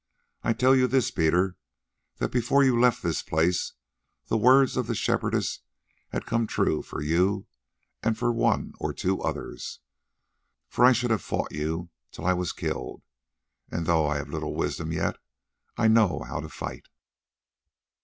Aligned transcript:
"I 0.41 0.53
tell 0.53 0.75
you 0.75 0.87
this, 0.87 1.11
Peter, 1.11 1.57
that 2.15 2.31
before 2.31 2.63
you 2.63 2.79
left 2.79 3.03
this 3.03 3.21
place 3.21 3.73
the 4.29 4.35
words 4.35 4.75
of 4.75 4.87
the 4.87 4.95
Shepherdess 4.95 5.59
had 6.09 6.25
come 6.25 6.47
true 6.47 6.81
for 6.81 7.03
you 7.03 7.45
and 8.01 8.17
one 8.19 8.73
or 8.79 8.93
two 8.93 9.21
others, 9.21 9.79
for 10.67 10.85
I 10.85 10.91
should 10.91 11.11
have 11.11 11.21
fought 11.21 11.51
you 11.51 11.91
till 12.11 12.25
I 12.25 12.33
was 12.33 12.51
killed, 12.51 13.03
and 13.69 13.85
though 13.85 14.07
I 14.07 14.17
have 14.17 14.29
little 14.29 14.55
wisdom 14.55 14.91
yet 14.91 15.19
I 15.77 15.87
know 15.87 16.23
how 16.23 16.39
to 16.39 16.49
fight." 16.49 16.87